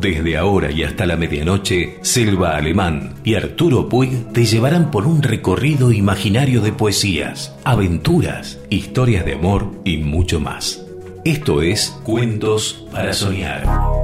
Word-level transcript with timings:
Desde 0.00 0.36
ahora 0.36 0.72
y 0.72 0.82
hasta 0.82 1.06
la 1.06 1.16
medianoche, 1.16 1.98
Selva 2.02 2.56
Alemán 2.56 3.14
y 3.24 3.36
Arturo 3.36 3.88
Puig 3.88 4.32
te 4.32 4.44
llevarán 4.44 4.90
por 4.90 5.06
un 5.06 5.22
recorrido 5.22 5.92
imaginario 5.92 6.60
de 6.60 6.72
poesías, 6.72 7.54
aventuras, 7.62 8.58
historias 8.68 9.24
de 9.24 9.34
amor 9.34 9.70
y 9.84 9.98
mucho 9.98 10.40
más. 10.40 10.84
Esto 11.24 11.62
es 11.62 11.90
Cuentos 12.02 12.84
para 12.90 13.12
Soñar. 13.12 14.01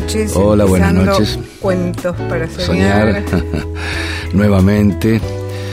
Noches. 0.00 0.36
Hola, 0.36 0.64
buenas 0.64 0.92
noches. 0.92 1.38
Cuentos 1.60 2.16
para 2.28 2.48
soñar. 2.48 3.24
Soñar 3.28 3.66
nuevamente. 4.32 5.20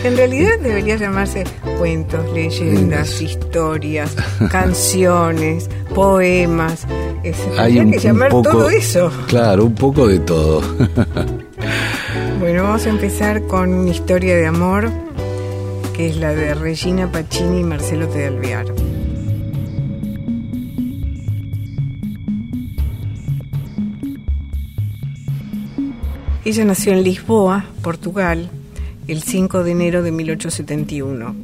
En 0.04 0.18
realidad 0.18 0.60
debería 0.62 0.98
llamarse 0.98 1.46
cuentos, 1.78 2.22
leyendas, 2.34 3.22
historias, 3.22 4.16
canciones, 4.52 5.70
poemas. 5.94 6.86
Hay 7.58 7.80
un, 7.80 7.92
que 7.92 7.98
un 7.98 8.04
llamar 8.04 8.30
poco, 8.30 8.50
todo 8.50 8.70
eso. 8.70 9.12
Claro, 9.28 9.66
un 9.66 9.76
poco 9.76 10.08
de 10.08 10.20
todo. 10.20 10.62
Bueno, 12.40 12.64
vamos 12.64 12.86
a 12.86 12.90
empezar 12.90 13.44
con 13.44 13.74
una 13.74 13.90
historia 13.90 14.36
de 14.36 14.48
amor 14.48 14.92
que 15.96 16.10
es 16.10 16.18
la 16.18 16.34
de 16.34 16.54
Regina 16.54 17.10
Pacini 17.10 17.62
y 17.62 17.64
Marcelo 17.64 18.06
T. 18.10 18.93
Ella 26.46 26.66
nació 26.66 26.92
en 26.92 27.04
Lisboa, 27.04 27.64
Portugal, 27.82 28.50
el 29.08 29.24
5 29.24 29.64
de 29.64 29.72
enero 29.72 30.04
de 30.04 30.12
1871. 30.12 31.36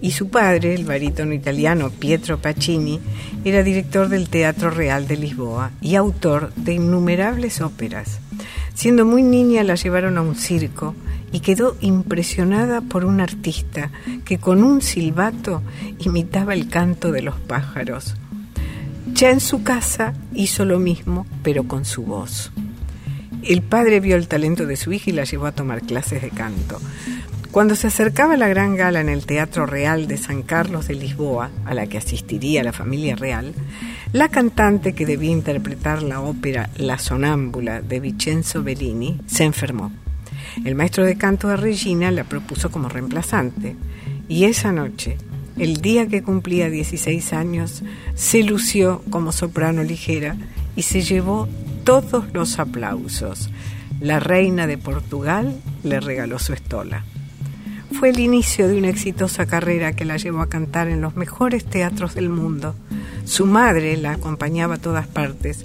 Y 0.00 0.12
su 0.12 0.28
padre, 0.28 0.74
el 0.74 0.84
barítono 0.84 1.32
italiano 1.32 1.90
Pietro 1.90 2.38
Pacini, 2.38 3.00
era 3.44 3.64
director 3.64 4.08
del 4.08 4.28
Teatro 4.28 4.70
Real 4.70 5.08
de 5.08 5.16
Lisboa 5.16 5.72
y 5.80 5.96
autor 5.96 6.52
de 6.54 6.74
innumerables 6.74 7.60
óperas. 7.60 8.20
Siendo 8.74 9.04
muy 9.04 9.24
niña 9.24 9.64
la 9.64 9.74
llevaron 9.74 10.16
a 10.18 10.22
un 10.22 10.36
circo 10.36 10.94
y 11.32 11.40
quedó 11.40 11.76
impresionada 11.80 12.80
por 12.80 13.04
un 13.04 13.20
artista 13.20 13.90
que 14.24 14.38
con 14.38 14.62
un 14.62 14.82
silbato 14.82 15.62
imitaba 15.98 16.54
el 16.54 16.68
canto 16.68 17.10
de 17.10 17.22
los 17.22 17.40
pájaros. 17.40 18.14
Ya 19.14 19.30
en 19.30 19.40
su 19.40 19.64
casa 19.64 20.14
hizo 20.32 20.64
lo 20.64 20.78
mismo, 20.78 21.26
pero 21.42 21.64
con 21.66 21.84
su 21.84 22.04
voz. 22.04 22.52
El 23.42 23.62
padre 23.62 23.98
vio 23.98 24.14
el 24.14 24.28
talento 24.28 24.66
de 24.66 24.76
su 24.76 24.92
hija 24.92 25.10
y 25.10 25.12
la 25.12 25.24
llevó 25.24 25.46
a 25.46 25.52
tomar 25.52 25.82
clases 25.82 26.22
de 26.22 26.30
canto. 26.30 26.80
Cuando 27.50 27.74
se 27.74 27.88
acercaba 27.88 28.36
la 28.36 28.48
gran 28.48 28.76
gala 28.76 29.00
en 29.00 29.08
el 29.08 29.26
Teatro 29.26 29.66
Real 29.66 30.06
de 30.06 30.16
San 30.16 30.42
Carlos 30.42 30.88
de 30.88 30.94
Lisboa, 30.94 31.50
a 31.66 31.74
la 31.74 31.86
que 31.86 31.98
asistiría 31.98 32.62
la 32.62 32.72
familia 32.72 33.16
real, 33.16 33.52
la 34.12 34.28
cantante 34.28 34.94
que 34.94 35.06
debía 35.06 35.32
interpretar 35.32 36.02
la 36.02 36.20
ópera 36.20 36.70
La 36.76 36.98
Sonámbula 36.98 37.82
de 37.82 37.98
Vincenzo 37.98 38.62
Bellini 38.62 39.20
se 39.26 39.44
enfermó. 39.44 39.90
El 40.64 40.76
maestro 40.76 41.04
de 41.04 41.16
canto 41.16 41.48
de 41.48 41.56
Regina 41.56 42.10
la 42.10 42.24
propuso 42.24 42.70
como 42.70 42.88
reemplazante 42.88 43.74
y 44.28 44.44
esa 44.44 44.70
noche, 44.70 45.18
el 45.58 45.82
día 45.82 46.06
que 46.06 46.22
cumplía 46.22 46.70
16 46.70 47.32
años, 47.32 47.82
se 48.14 48.44
lució 48.44 49.02
como 49.10 49.32
soprano 49.32 49.82
ligera 49.82 50.36
y 50.76 50.82
se 50.82 51.02
llevó 51.02 51.48
todos 51.84 52.24
los 52.32 52.58
aplausos. 52.58 53.50
La 54.00 54.20
reina 54.20 54.66
de 54.66 54.78
Portugal 54.78 55.54
le 55.82 56.00
regaló 56.00 56.38
su 56.38 56.52
estola. 56.52 57.04
Fue 57.92 58.10
el 58.10 58.20
inicio 58.20 58.68
de 58.68 58.78
una 58.78 58.88
exitosa 58.88 59.46
carrera 59.46 59.94
que 59.94 60.04
la 60.04 60.16
llevó 60.16 60.40
a 60.40 60.48
cantar 60.48 60.88
en 60.88 61.00
los 61.00 61.14
mejores 61.14 61.64
teatros 61.64 62.14
del 62.14 62.30
mundo. 62.30 62.74
Su 63.24 63.46
madre 63.46 63.96
la 63.96 64.12
acompañaba 64.12 64.76
a 64.76 64.80
todas 64.80 65.06
partes 65.06 65.64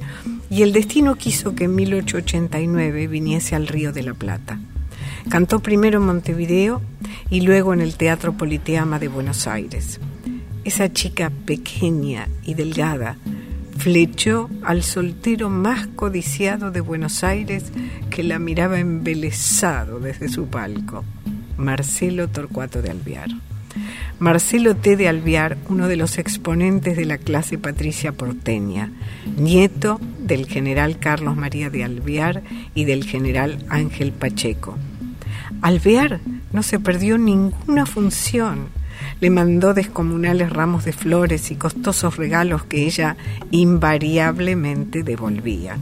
y 0.50 0.62
el 0.62 0.74
destino 0.74 1.16
quiso 1.16 1.56
que 1.56 1.66
en 1.66 1.76
1889 1.76 3.08
viniese 3.08 3.56
al 3.56 3.68
Río 3.68 3.92
de 3.92 4.04
la 4.04 4.14
Plata. 4.14 4.60
Cantó 5.30 5.60
primero 5.60 6.00
en 6.00 6.06
Montevideo 6.06 6.82
y 7.30 7.42
luego 7.42 7.74
en 7.74 7.82
el 7.82 7.96
Teatro 7.96 8.34
Politeama 8.34 9.00
de 9.00 9.08
Buenos 9.08 9.48
Aires. 9.48 10.00
Esa 10.64 10.92
chica 10.92 11.32
pequeña 11.46 12.28
y 12.44 12.54
delgada 12.54 13.18
flechó 13.88 14.50
al 14.64 14.84
soltero 14.84 15.50
más 15.50 15.88
codiciado 15.88 16.72
de 16.72 16.82
Buenos 16.82 17.24
Aires 17.24 17.72
que 18.10 18.22
la 18.22 18.38
miraba 18.38 18.82
embelesado 18.82 20.02
desde 20.02 20.28
su 20.28 20.48
palco, 20.48 21.06
Marcelo 21.56 22.28
Torcuato 22.28 22.82
de 22.82 22.90
Alvear. 22.90 23.30
Marcelo 24.20 24.76
T. 24.76 24.98
de 24.98 25.08
Alvear, 25.08 25.58
uno 25.70 25.88
de 25.88 25.96
los 25.96 26.18
exponentes 26.18 26.98
de 26.98 27.06
la 27.06 27.18
clase 27.18 27.58
patricia 27.58 28.12
porteña, 28.12 28.92
nieto 29.38 30.02
del 30.20 30.48
general 30.48 31.00
Carlos 31.00 31.38
María 31.38 31.70
de 31.70 31.86
Alvear 31.86 32.44
y 32.76 32.84
del 32.84 33.06
general 33.06 33.64
Ángel 33.70 34.12
Pacheco. 34.12 34.78
Alvear 35.62 36.20
no 36.52 36.62
se 36.62 36.82
perdió 36.82 37.18
ninguna 37.18 37.86
función. 37.86 38.68
Le 39.20 39.30
mandó 39.30 39.74
descomunales 39.74 40.52
ramos 40.52 40.86
de 40.86 40.94
flores 40.94 41.52
y 41.52 41.56
costosos 41.56 42.18
regalos 42.18 42.64
que 42.64 42.86
ella 42.86 43.18
invariablemente 43.52 45.04
devolvía. 45.04 45.78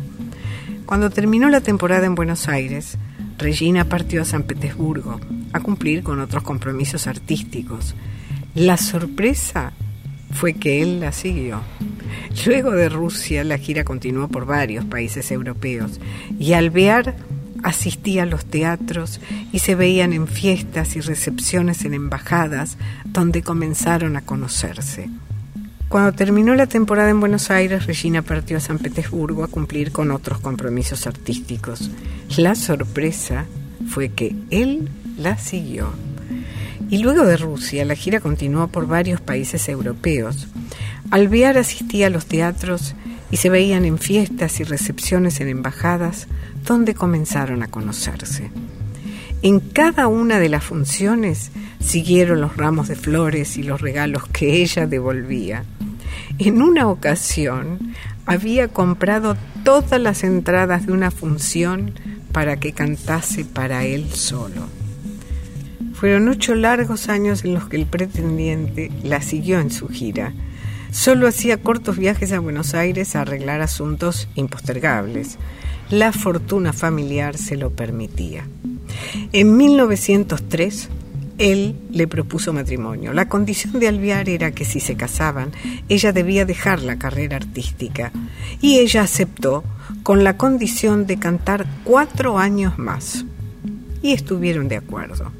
Cuando 0.86 1.10
terminó 1.10 1.50
la 1.50 1.62
temporada 1.62 2.06
en 2.06 2.16
Buenos 2.16 2.48
Aires, 2.48 2.98
Regina 3.38 3.86
partió 3.86 4.22
a 4.22 4.26
San 4.26 4.44
Petersburgo 4.44 5.20
a 5.52 5.60
cumplir 5.60 6.04
con 6.04 6.20
otros 6.20 6.44
compromisos 6.44 7.08
artísticos. 7.08 7.96
La 8.54 8.78
sorpresa 8.78 9.74
fue 10.32 10.54
que 10.54 10.82
él 10.82 11.00
la 11.00 11.12
siguió. 11.12 11.62
Luego 12.46 12.72
de 12.72 12.90
Rusia, 12.90 13.44
la 13.44 13.58
gira 13.58 13.84
continuó 13.84 14.28
por 14.28 14.46
varios 14.46 14.86
países 14.86 15.32
europeos 15.32 16.00
y 16.40 16.54
Alvear 16.54 17.16
asistía 17.66 18.24
a 18.24 18.28
los 18.28 18.46
teatros 18.46 19.20
y 19.52 19.60
se 19.60 19.74
veían 19.74 20.14
en 20.14 20.28
fiestas 20.28 20.96
y 20.96 21.02
recepciones 21.02 21.84
en 21.84 21.96
embajadas 21.96 22.78
donde 23.06 23.42
comenzaron 23.42 24.16
a 24.16 24.22
conocerse. 24.22 25.10
Cuando 25.90 26.14
terminó 26.14 26.54
la 26.54 26.68
temporada 26.68 27.10
en 27.10 27.20
Buenos 27.20 27.50
Aires, 27.50 27.88
Regina 27.88 28.22
partió 28.22 28.58
a 28.58 28.60
San 28.60 28.78
Petersburgo 28.78 29.44
a 29.44 29.48
cumplir 29.48 29.92
con 29.92 30.12
otros 30.12 30.40
compromisos 30.40 31.08
artísticos. 31.08 31.90
La 32.38 32.54
sorpresa 32.54 33.46
fue 33.90 34.10
que 34.10 34.36
él 34.52 34.90
la 35.18 35.38
siguió. 35.38 35.92
Y 36.90 37.00
luego 37.00 37.26
de 37.26 37.38
Rusia, 37.38 37.84
la 37.84 37.96
gira 37.96 38.20
continuó 38.20 38.68
por 38.68 38.88
varios 38.88 39.22
países 39.22 39.68
europeos. 39.70 40.48
Alvear 41.10 41.58
asistía 41.58 42.08
a 42.08 42.12
los 42.12 42.28
teatros 42.28 42.96
y 43.32 43.38
se 43.38 43.50
veían 43.50 43.86
en 43.86 43.98
fiestas 43.98 44.60
y 44.60 44.64
recepciones 44.64 45.40
en 45.40 45.48
embajadas 45.48 46.28
donde 46.66 46.94
comenzaron 46.94 47.64
a 47.64 47.68
conocerse. 47.68 48.52
En 49.42 49.60
cada 49.60 50.08
una 50.08 50.40
de 50.40 50.50
las 50.50 50.64
funciones 50.64 51.52
siguieron 51.80 52.42
los 52.42 52.58
ramos 52.58 52.88
de 52.88 52.96
flores 52.96 53.58
y 53.58 53.64
los 53.64 53.82
regalos 53.82 54.28
que 54.28 54.62
ella 54.62 54.88
devolvía. 54.88 55.64
En 56.40 56.62
una 56.62 56.88
ocasión 56.88 57.94
había 58.26 58.68
comprado 58.68 59.38
todas 59.64 60.02
las 60.02 60.24
entradas 60.24 60.88
de 60.88 60.94
una 60.94 61.12
función 61.12 61.94
para 62.32 62.58
que 62.58 62.74
cantase 62.74 63.46
para 63.46 63.86
él 63.86 64.12
solo. 64.12 64.68
Fueron 65.94 66.28
ocho 66.28 66.56
largos 66.56 67.08
años 67.08 67.46
en 67.46 67.54
los 67.54 67.70
que 67.70 67.78
el 67.78 67.86
pretendiente 67.86 68.92
la 69.04 69.22
siguió 69.22 69.60
en 69.60 69.72
su 69.72 69.88
gira. 69.88 70.34
Solo 70.92 71.28
hacía 71.28 71.62
cortos 71.62 71.98
viajes 71.98 72.32
a 72.32 72.40
Buenos 72.40 72.74
Aires 72.74 73.16
a 73.16 73.22
arreglar 73.22 73.62
asuntos 73.62 74.28
impostergables. 74.36 75.38
La 75.90 76.12
fortuna 76.12 76.74
familiar 76.74 77.38
se 77.38 77.58
lo 77.58 77.70
permitía. 77.70 78.48
En 79.34 79.56
1903, 79.56 80.90
él 81.38 81.76
le 81.92 82.08
propuso 82.08 82.54
matrimonio. 82.54 83.14
La 83.14 83.30
condición 83.30 83.80
de 83.80 83.88
Alvear 83.88 84.30
era 84.30 84.52
que 84.52 84.66
si 84.66 84.80
se 84.80 84.96
casaban, 84.96 85.52
ella 85.90 86.12
debía 86.12 86.46
dejar 86.46 86.82
la 86.82 86.98
carrera 86.98 87.38
artística. 87.38 88.12
Y 88.62 88.80
ella 88.80 89.04
aceptó 89.04 89.64
con 90.02 90.24
la 90.24 90.38
condición 90.38 91.06
de 91.06 91.18
cantar 91.18 91.68
cuatro 91.84 92.40
años 92.40 92.80
más. 92.80 93.26
Y 94.02 94.14
estuvieron 94.14 94.68
de 94.68 94.78
acuerdo. 94.78 95.32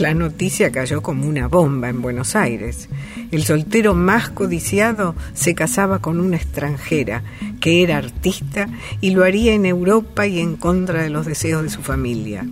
La 0.00 0.14
noticia 0.14 0.72
cayó 0.72 1.02
como 1.02 1.28
una 1.28 1.48
bomba 1.48 1.88
en 1.88 2.00
Buenos 2.00 2.34
Aires. 2.34 2.88
El 3.30 3.44
soltero 3.44 3.94
más 3.94 4.30
codiciado 4.30 5.14
se 5.34 5.54
casaba 5.54 5.98
con 5.98 6.18
una 6.18 6.36
extranjera 6.36 7.22
que 7.60 7.82
era 7.82 7.98
artista 7.98 8.68
y 9.00 9.10
lo 9.10 9.22
haría 9.22 9.52
en 9.52 9.66
Europa 9.66 10.26
y 10.26 10.40
en 10.40 10.56
contra 10.56 11.02
de 11.02 11.10
los 11.10 11.26
deseos 11.26 11.62
de 11.62 11.68
su 11.68 11.82
familia. 11.82 12.46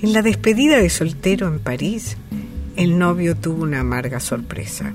En 0.00 0.12
la 0.12 0.22
despedida 0.22 0.78
de 0.78 0.90
soltero 0.90 1.48
en 1.48 1.60
París, 1.60 2.16
el 2.76 2.98
novio 2.98 3.36
tuvo 3.36 3.62
una 3.62 3.80
amarga 3.80 4.18
sorpresa. 4.18 4.94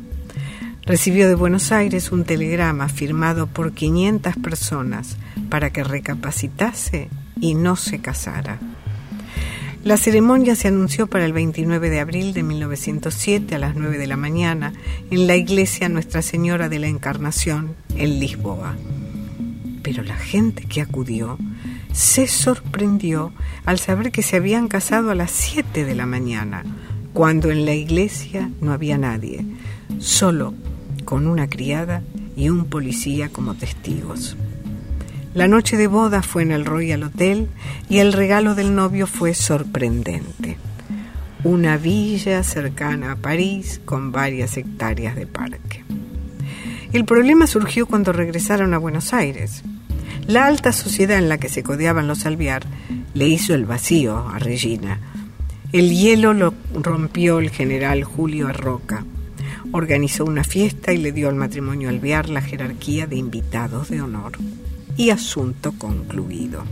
Recibió 0.83 1.28
de 1.28 1.36
Buenos 1.36 1.72
Aires 1.72 2.12
un 2.12 2.24
telegrama 2.24 2.90
firmado 2.90 3.45
por 3.48 3.74
500 3.74 4.36
personas 4.38 5.18
para 5.50 5.69
que 5.69 5.83
recapacitase 5.83 7.10
y 7.40 7.54
no 7.54 7.75
se 7.75 8.00
casara. 8.00 8.60
La 9.88 9.95
ceremonia 9.95 10.54
se 10.57 10.68
anunció 10.68 11.07
para 11.07 11.24
el 11.24 11.31
29 11.31 11.89
de 11.89 12.01
abril 12.01 12.34
de 12.34 12.44
1907 12.44 13.56
a 13.56 13.57
las 13.57 13.78
9 13.78 13.98
de 13.98 14.06
la 14.06 14.18
mañana 14.18 14.74
en 15.12 15.28
la 15.28 15.38
iglesia 15.38 15.88
Nuestra 15.88 16.22
Señora 16.22 16.68
de 16.68 16.78
la 16.78 16.88
Encarnación 16.88 17.74
en 17.95 18.19
Lisboa. 18.19 18.75
Pero 19.84 20.04
la 20.04 20.18
gente 20.18 20.66
que 20.66 20.81
acudió 20.81 21.38
se 21.94 22.28
sorprendió 22.28 23.31
al 23.63 23.80
saber 23.80 24.12
que 24.12 24.24
se 24.24 24.36
habían 24.36 24.68
casado 24.68 25.10
a 25.10 25.16
las 25.16 25.31
7 25.31 25.86
de 25.86 25.95
la 25.95 26.06
mañana, 26.06 26.66
cuando 27.13 27.50
en 27.50 27.63
la 27.63 27.74
iglesia 27.74 28.51
no 28.60 28.74
había 28.74 28.98
nadie, 28.98 29.45
solo 30.00 30.54
con 31.06 31.28
una 31.28 31.48
criada 31.48 32.04
y 32.36 32.50
un 32.50 32.66
policía 32.66 33.30
como 33.30 33.56
testigos. 33.56 34.36
La 35.38 35.48
noche 35.48 35.78
de 35.78 35.86
boda 35.86 36.24
fue 36.24 36.42
en 36.42 36.51
el 36.51 36.66
Royal 36.66 37.04
Hotel 37.04 37.48
y 37.89 38.00
el 38.00 38.12
regalo 38.12 38.56
del 38.56 38.74
novio 38.74 39.06
fue 39.06 39.36
sorprendente. 39.36 40.57
Una 41.44 41.78
villa 41.78 42.42
cercana 42.42 43.12
a 43.12 43.16
París 43.18 43.80
con 43.86 44.12
varias 44.12 44.57
hectáreas 44.57 45.16
de 45.16 45.28
parque. 45.28 45.84
El 46.92 47.06
problema 47.06 47.45
surgió 47.45 47.86
cuando 47.86 48.13
regresaron 48.13 48.74
a 48.74 48.80
Buenos 48.80 49.13
Aires. 49.13 49.62
La 50.25 50.48
alta 50.48 50.72
sociedad 50.72 51.19
en 51.19 51.30
la 51.30 51.38
que 51.38 51.50
se 51.50 51.62
codeaban 51.62 52.07
los 52.07 52.25
Alviar 52.25 52.63
le 53.13 53.28
hizo 53.28 53.54
el 53.54 53.68
vacío 53.68 54.28
a 54.30 54.40
Regina. 54.40 55.00
El 55.72 55.92
hielo 55.92 56.33
lo 56.33 56.56
rompió 56.74 57.38
el 57.38 57.51
general 57.51 58.04
Julio 58.04 58.48
Arroca. 58.48 59.06
Organizó 59.72 60.25
una 60.25 60.44
fiesta 60.44 60.94
y 60.94 60.98
le 60.98 61.12
dio 61.12 61.30
al 61.30 61.36
matrimonio 61.36 61.90
Alviar 61.90 62.28
la 62.28 62.42
jerarquía 62.42 63.06
de 63.06 63.18
invitados 63.18 63.90
de 63.90 64.01
honor 64.01 64.31
y 64.98 65.12
asunto 65.12 65.72
concluido. 65.78 66.64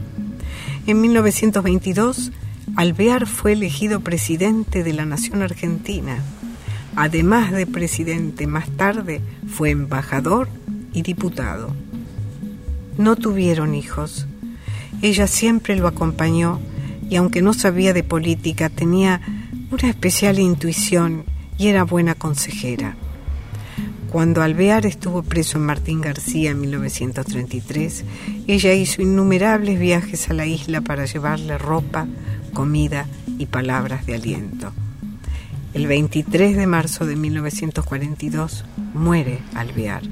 En 0.88 1.02
1922, 1.02 2.32
Alvear 2.76 3.28
fue 3.28 3.54
elegido 3.54 4.02
presidente 4.02 4.84
de 4.84 4.94
la 4.94 5.06
Nación 5.06 5.42
Argentina. 5.42 6.18
Además 6.96 7.52
de 7.52 7.68
presidente, 7.68 8.48
más 8.48 8.70
tarde 8.72 9.22
fue 9.48 9.70
embajador 9.70 10.50
y 10.94 11.04
diputado. 11.04 11.74
No 12.98 13.16
tuvieron 13.16 13.76
hijos. 13.76 14.28
Ella 15.02 15.28
siempre 15.28 15.76
lo 15.76 15.88
acompañó 15.88 16.60
y 17.10 17.18
aunque 17.18 17.42
no 17.42 17.54
sabía 17.54 17.94
de 17.94 18.04
política, 18.04 18.70
tenía 18.70 19.22
una 19.72 19.90
especial 19.90 20.40
intuición 20.40 21.26
y 21.58 21.68
era 21.68 21.84
buena 21.84 22.16
consejera. 22.16 22.96
Cuando 24.16 24.42
Alvear 24.42 24.86
estuvo 24.86 25.24
preso 25.24 25.58
en 25.58 25.66
Martín 25.66 26.00
García 26.00 26.52
en 26.52 26.62
1933, 26.62 28.06
ella 28.48 28.74
hizo 28.74 29.02
innumerables 29.02 29.78
viajes 29.78 30.30
a 30.30 30.34
la 30.34 30.46
isla 30.46 30.80
para 30.80 31.04
llevarle 31.04 31.58
ropa, 31.58 32.08
comida 32.54 33.08
y 33.38 33.48
palabras 33.48 34.06
de 34.06 34.16
aliento. 34.16 34.72
El 35.74 35.88
23 35.88 36.56
de 36.56 36.66
marzo 36.66 37.06
de 37.06 37.18
1942 37.18 38.64
muere 38.94 39.40
Alvear. 39.54 40.04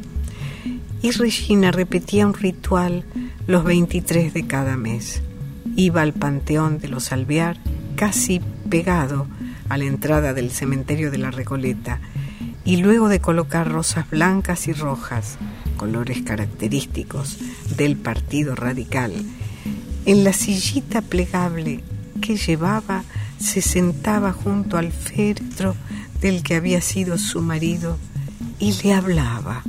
Y 1.01 1.11
Regina 1.11 1.71
repetía 1.71 2.27
un 2.27 2.33
ritual 2.33 3.06
los 3.47 3.63
23 3.63 4.33
de 4.33 4.45
cada 4.45 4.75
mes. 4.75 5.21
Iba 5.77 6.01
al 6.01 6.11
panteón 6.11 6.77
de 6.77 6.89
los 6.89 7.13
Alvear, 7.13 7.56
casi 7.95 8.41
pegado 8.69 9.27
a 9.69 9.77
la 9.77 9.85
entrada 9.85 10.33
del 10.33 10.51
cementerio 10.51 11.09
de 11.09 11.19
la 11.19 11.31
Recoleta, 11.31 12.01
y 12.65 12.77
luego 12.77 13.10
de 13.10 13.19
colocar 13.19 13.69
rosas 13.69 14.10
blancas 14.10 14.68
y 14.68 14.74
rojas, 14.74 15.38
colores 15.77 16.21
característicos 16.21 17.38
del 17.75 17.98
Partido 17.98 18.56
Radical, 18.56 19.13
en 20.06 20.24
la 20.24 20.33
sillita 20.33 21.01
plegable 21.01 21.83
que 22.21 22.38
llevaba 22.38 23.04
se 23.38 23.62
sentaba 23.62 24.31
junto 24.31 24.77
al 24.77 24.92
féretro 24.92 25.75
del 26.21 26.44
que 26.44 26.56
había 26.56 26.81
sido 26.81 27.18
su 27.18 27.42
marido 27.42 27.98
y 28.60 28.74
le 28.81 28.94
hablaba. 28.94 29.63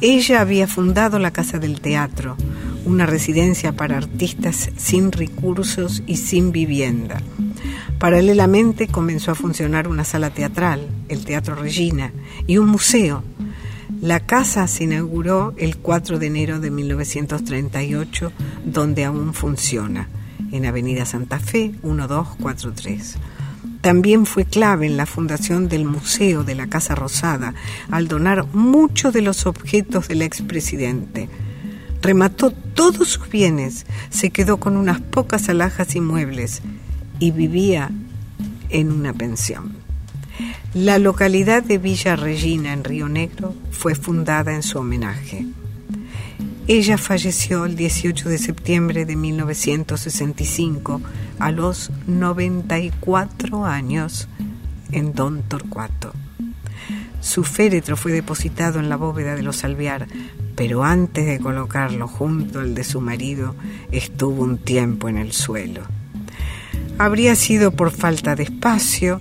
Ella 0.00 0.40
había 0.40 0.66
fundado 0.66 1.18
la 1.18 1.30
Casa 1.30 1.58
del 1.58 1.80
Teatro, 1.80 2.36
una 2.84 3.06
residencia 3.06 3.72
para 3.72 3.96
artistas 3.96 4.70
sin 4.76 5.12
recursos 5.12 6.02
y 6.06 6.16
sin 6.16 6.52
vivienda 6.52 7.22
Paralelamente 7.98 8.88
comenzó 8.88 9.30
a 9.30 9.34
funcionar 9.34 9.88
una 9.88 10.04
sala 10.04 10.28
teatral, 10.28 10.86
el 11.08 11.24
Teatro 11.24 11.54
Regina, 11.54 12.12
y 12.46 12.58
un 12.58 12.68
museo. 12.68 13.24
La 14.02 14.20
casa 14.20 14.66
se 14.66 14.84
inauguró 14.84 15.54
el 15.56 15.78
4 15.78 16.18
de 16.18 16.26
enero 16.26 16.60
de 16.60 16.70
1938, 16.70 18.32
donde 18.66 19.04
aún 19.06 19.32
funciona, 19.32 20.10
en 20.52 20.66
Avenida 20.66 21.06
Santa 21.06 21.38
Fe 21.38 21.72
1243. 21.82 23.16
También 23.80 24.26
fue 24.26 24.44
clave 24.44 24.86
en 24.86 24.98
la 24.98 25.06
fundación 25.06 25.68
del 25.68 25.86
Museo 25.86 26.44
de 26.44 26.54
la 26.54 26.66
Casa 26.66 26.94
Rosada, 26.94 27.54
al 27.90 28.08
donar 28.08 28.46
muchos 28.52 29.14
de 29.14 29.22
los 29.22 29.46
objetos 29.46 30.08
del 30.08 30.20
expresidente. 30.20 31.30
Remató 32.02 32.50
todos 32.50 33.08
sus 33.08 33.30
bienes, 33.30 33.86
se 34.10 34.28
quedó 34.28 34.58
con 34.58 34.76
unas 34.76 35.00
pocas 35.00 35.48
alhajas 35.48 35.96
y 35.96 36.02
muebles 36.02 36.60
y 37.18 37.30
vivía 37.30 37.90
en 38.68 38.92
una 38.92 39.12
pensión. 39.12 39.76
La 40.74 40.98
localidad 40.98 41.62
de 41.62 41.78
Villa 41.78 42.16
Regina 42.16 42.72
en 42.72 42.84
Río 42.84 43.08
Negro 43.08 43.54
fue 43.70 43.94
fundada 43.94 44.54
en 44.54 44.62
su 44.62 44.78
homenaje. 44.78 45.46
Ella 46.68 46.98
falleció 46.98 47.64
el 47.64 47.76
18 47.76 48.28
de 48.28 48.38
septiembre 48.38 49.06
de 49.06 49.16
1965 49.16 51.00
a 51.38 51.52
los 51.52 51.90
94 52.06 53.64
años 53.64 54.28
en 54.90 55.14
Don 55.14 55.42
Torcuato. 55.44 56.12
Su 57.20 57.44
féretro 57.44 57.96
fue 57.96 58.12
depositado 58.12 58.78
en 58.78 58.88
la 58.88 58.96
bóveda 58.96 59.34
de 59.34 59.42
los 59.42 59.64
Alvear, 59.64 60.06
pero 60.56 60.84
antes 60.84 61.26
de 61.26 61.38
colocarlo 61.38 62.08
junto 62.08 62.60
al 62.60 62.74
de 62.74 62.84
su 62.84 63.00
marido 63.00 63.54
estuvo 63.92 64.42
un 64.42 64.58
tiempo 64.58 65.08
en 65.08 65.16
el 65.16 65.32
suelo 65.32 65.95
habría 66.98 67.34
sido 67.36 67.70
por 67.70 67.90
falta 67.90 68.34
de 68.34 68.44
espacio, 68.44 69.20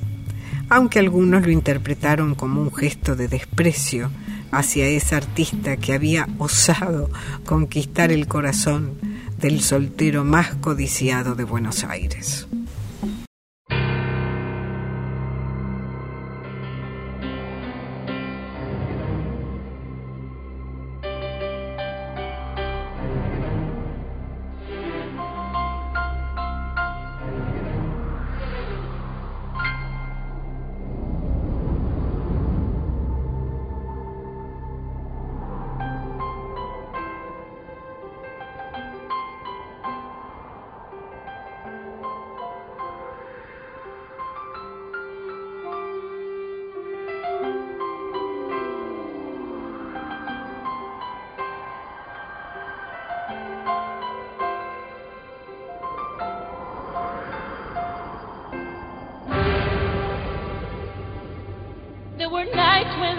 aunque 0.69 0.99
algunos 0.99 1.45
lo 1.45 1.51
interpretaron 1.51 2.35
como 2.35 2.61
un 2.61 2.73
gesto 2.73 3.15
de 3.15 3.27
desprecio 3.27 4.09
hacia 4.51 4.87
esa 4.87 5.17
artista 5.17 5.77
que 5.77 5.93
había 5.93 6.27
osado 6.37 7.09
conquistar 7.45 8.11
el 8.11 8.27
corazón 8.27 8.97
del 9.37 9.61
soltero 9.61 10.23
más 10.23 10.55
codiciado 10.55 11.35
de 11.35 11.43
Buenos 11.43 11.83
Aires. 11.83 12.47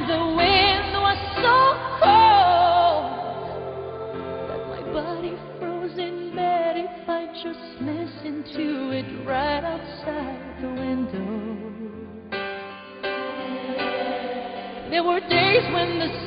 the 0.07 0.25
wind 0.39 0.93
was 1.03 1.19
so 1.43 1.59
cold 1.99 3.11
that 4.49 4.63
my 4.71 4.83
body 4.93 5.35
froze 5.59 5.99
in 5.99 6.33
bed 6.37 6.77
if 6.77 7.09
I 7.09 7.27
just 7.43 7.83
listened 7.83 8.45
to 8.55 8.91
it 8.95 9.27
right 9.27 9.65
outside 9.65 10.63
the 10.63 10.69
window. 10.69 11.67
There 14.91 15.03
were 15.03 15.21
days 15.21 15.65
when 15.75 15.99
the 15.99 16.26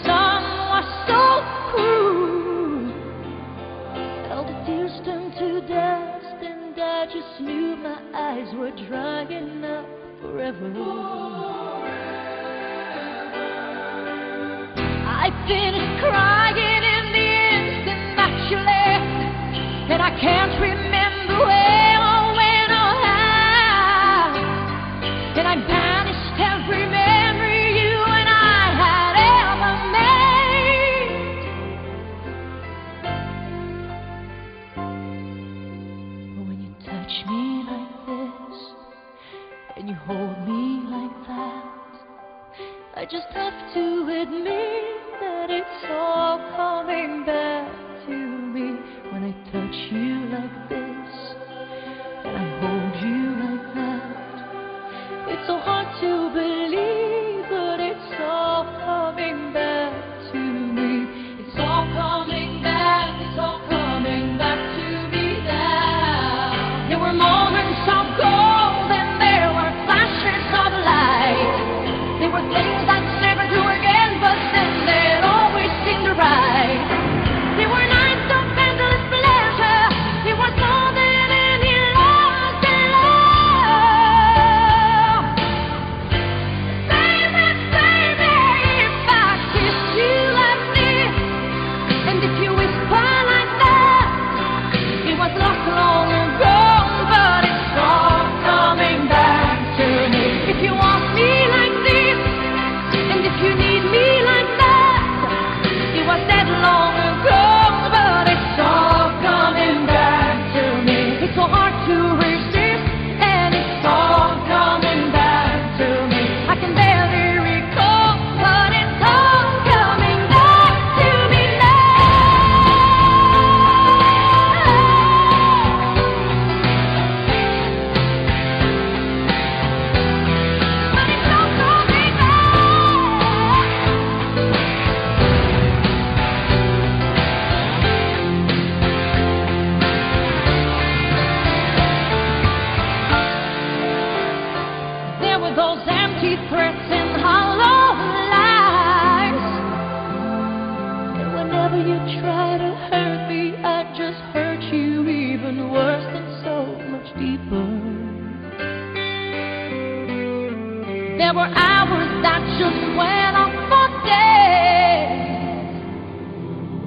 There 161.30 161.38
were 161.38 161.42
hours 161.46 162.10
that 162.24 162.42
just 162.58 162.82
went 162.98 163.38
on 163.38 163.54
for 163.70 163.88
days. 164.10 165.70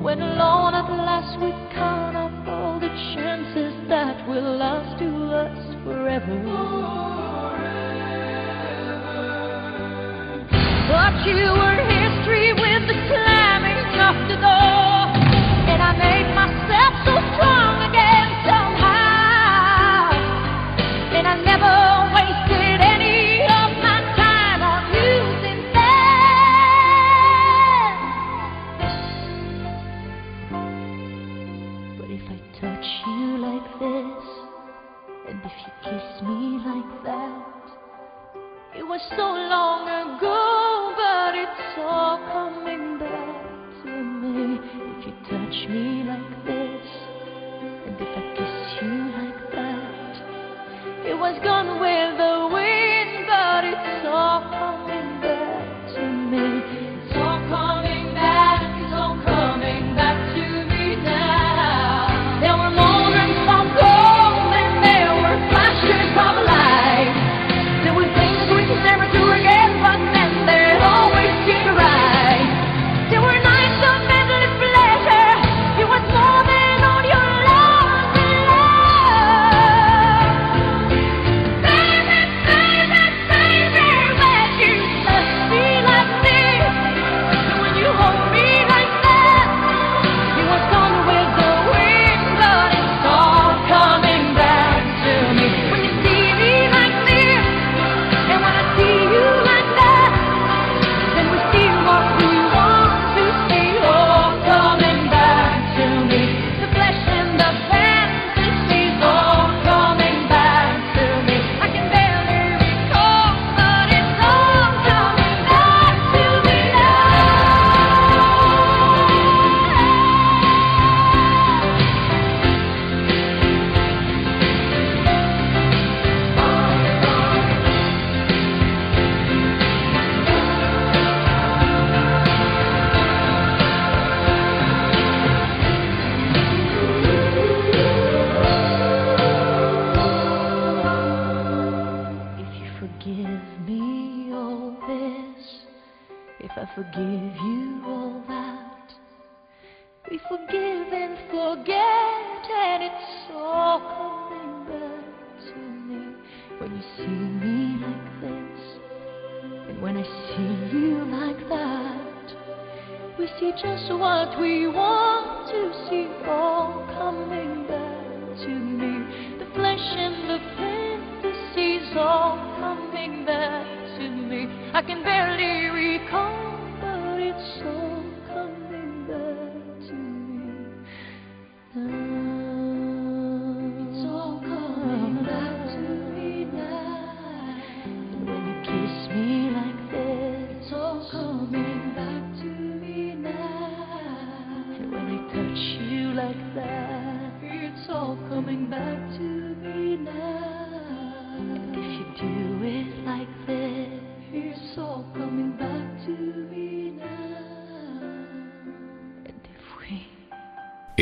When 0.02 0.18
alone 0.20 0.75
at 0.75 0.90
last 0.90 1.38
we 1.38 1.52
count 1.72 2.16
up 2.16 2.49
all 2.49 2.80
the 2.80 2.88
chances 3.14 3.72
that 3.88 4.26
were 4.26 4.40
lost 4.40 4.99
to 4.99 5.06
us 5.30 5.76
forever. 5.84 6.42
forever. 6.42 7.82
But 10.90 11.25
you 11.25 11.37
were 11.37 11.91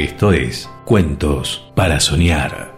Esto 0.00 0.32
es 0.32 0.66
Cuentos 0.86 1.70
para 1.74 2.00
Soñar. 2.00 2.69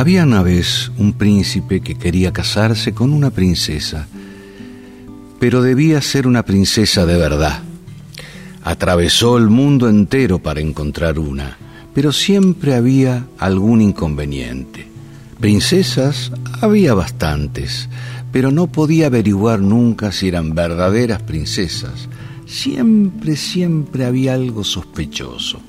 Había 0.00 0.24
una 0.24 0.42
vez 0.42 0.90
un 0.96 1.12
príncipe 1.12 1.82
que 1.82 1.94
quería 1.94 2.32
casarse 2.32 2.94
con 2.94 3.12
una 3.12 3.28
princesa, 3.28 4.08
pero 5.38 5.60
debía 5.60 6.00
ser 6.00 6.26
una 6.26 6.42
princesa 6.42 7.04
de 7.04 7.18
verdad. 7.18 7.60
Atravesó 8.64 9.36
el 9.36 9.50
mundo 9.50 9.90
entero 9.90 10.38
para 10.38 10.60
encontrar 10.60 11.18
una, 11.18 11.58
pero 11.92 12.12
siempre 12.12 12.74
había 12.74 13.26
algún 13.36 13.82
inconveniente. 13.82 14.86
Princesas 15.38 16.32
había 16.62 16.94
bastantes, 16.94 17.90
pero 18.32 18.50
no 18.50 18.68
podía 18.68 19.08
averiguar 19.08 19.60
nunca 19.60 20.12
si 20.12 20.28
eran 20.28 20.54
verdaderas 20.54 21.20
princesas. 21.24 22.08
Siempre, 22.46 23.36
siempre 23.36 24.06
había 24.06 24.32
algo 24.32 24.64
sospechoso. 24.64 25.60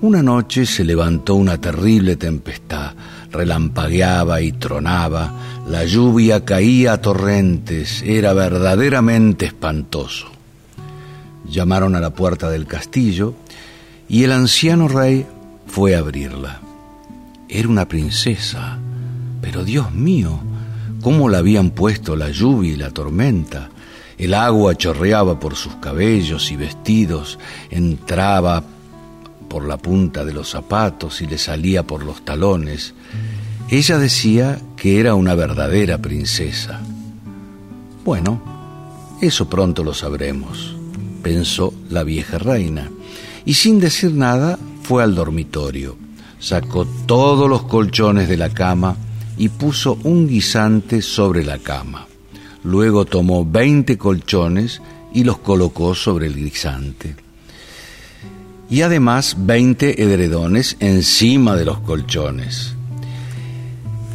Una 0.00 0.22
noche 0.22 0.64
se 0.64 0.84
levantó 0.84 1.34
una 1.34 1.60
terrible 1.60 2.14
tempestad, 2.14 2.92
relampagueaba 3.32 4.42
y 4.42 4.52
tronaba, 4.52 5.32
la 5.66 5.84
lluvia 5.84 6.44
caía 6.44 6.92
a 6.92 7.00
torrentes, 7.00 8.02
era 8.04 8.32
verdaderamente 8.34 9.46
espantoso. 9.46 10.26
Llamaron 11.48 11.96
a 11.96 12.00
la 12.00 12.10
puerta 12.10 12.50
del 12.50 12.66
castillo 12.66 13.34
y 14.08 14.24
el 14.24 14.32
anciano 14.32 14.86
rey 14.86 15.26
fue 15.66 15.96
a 15.96 16.00
abrirla. 16.00 16.60
Era 17.48 17.68
una 17.68 17.88
princesa, 17.88 18.78
pero 19.40 19.64
Dios 19.64 19.92
mío, 19.92 20.38
¿cómo 21.00 21.28
la 21.28 21.38
habían 21.38 21.70
puesto 21.70 22.16
la 22.16 22.30
lluvia 22.30 22.72
y 22.72 22.76
la 22.76 22.90
tormenta? 22.90 23.70
El 24.18 24.34
agua 24.34 24.76
chorreaba 24.76 25.40
por 25.40 25.56
sus 25.56 25.74
cabellos 25.76 26.50
y 26.52 26.56
vestidos, 26.56 27.38
entraba 27.70 28.62
por 29.52 29.68
la 29.68 29.76
punta 29.76 30.24
de 30.24 30.32
los 30.32 30.48
zapatos 30.48 31.20
y 31.20 31.26
le 31.26 31.36
salía 31.36 31.86
por 31.86 32.06
los 32.06 32.24
talones. 32.24 32.94
Ella 33.68 33.98
decía 33.98 34.58
que 34.78 34.98
era 34.98 35.14
una 35.14 35.34
verdadera 35.34 35.98
princesa. 35.98 36.80
Bueno, 38.02 38.40
eso 39.20 39.50
pronto 39.50 39.84
lo 39.84 39.92
sabremos, 39.92 40.74
pensó 41.22 41.74
la 41.90 42.02
vieja 42.02 42.38
reina, 42.38 42.90
y 43.44 43.52
sin 43.52 43.78
decir 43.78 44.14
nada 44.14 44.58
fue 44.84 45.02
al 45.02 45.14
dormitorio, 45.14 45.98
sacó 46.38 46.86
todos 47.04 47.46
los 47.46 47.64
colchones 47.64 48.30
de 48.30 48.38
la 48.38 48.48
cama 48.48 48.96
y 49.36 49.50
puso 49.50 49.98
un 50.02 50.28
guisante 50.28 51.02
sobre 51.02 51.44
la 51.44 51.58
cama. 51.58 52.06
Luego 52.64 53.04
tomó 53.04 53.44
veinte 53.44 53.98
colchones 53.98 54.80
y 55.12 55.24
los 55.24 55.36
colocó 55.40 55.94
sobre 55.94 56.26
el 56.26 56.36
guisante 56.36 57.16
y 58.72 58.80
además 58.80 59.36
20 59.38 60.02
edredones 60.02 60.78
encima 60.80 61.56
de 61.56 61.66
los 61.66 61.80
colchones. 61.80 62.74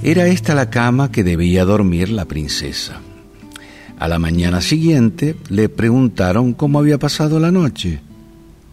Era 0.02 0.26
esta 0.26 0.56
la 0.56 0.72
cama 0.72 1.12
que 1.12 1.24
debía 1.24 1.64
dormir 1.64 2.10
la 2.10 2.26
princesa. 2.26 3.00
A 4.00 4.08
la 4.08 4.18
mañana 4.18 4.62
siguiente 4.62 5.36
le 5.50 5.70
preguntaron 5.70 6.54
cómo 6.54 6.80
había 6.80 6.98
pasado 6.98 7.40
la 7.40 7.52
noche. 7.52 8.00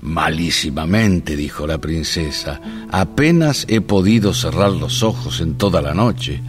Malísimamente, 0.00 1.36
dijo 1.36 1.66
la 1.66 1.76
princesa, 1.76 2.62
apenas 2.90 3.66
he 3.68 3.82
podido 3.82 4.32
cerrar 4.32 4.70
los 4.70 5.02
ojos 5.02 5.42
en 5.42 5.56
toda 5.56 5.82
la 5.82 5.92
noche. 5.92 6.40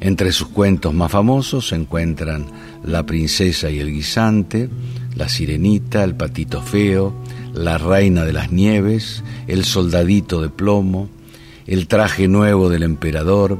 Entre 0.00 0.32
sus 0.32 0.48
cuentos 0.48 0.92
más 0.92 1.10
famosos 1.10 1.68
se 1.68 1.76
encuentran 1.76 2.46
La 2.84 3.06
princesa 3.06 3.70
y 3.70 3.78
el 3.78 3.92
guisante, 3.92 4.68
La 5.14 5.28
sirenita, 5.28 6.02
El 6.04 6.14
patito 6.16 6.60
feo, 6.60 7.14
La 7.54 7.78
reina 7.78 8.24
de 8.24 8.32
las 8.32 8.50
nieves, 8.50 9.22
El 9.46 9.64
soldadito 9.64 10.42
de 10.42 10.50
plomo, 10.50 11.08
el 11.68 11.86
traje 11.86 12.28
nuevo 12.28 12.70
del 12.70 12.82
emperador, 12.82 13.58